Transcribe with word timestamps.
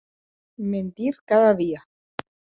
Mentir 0.71 1.19
cada 1.33 1.53
dia! 1.61 1.85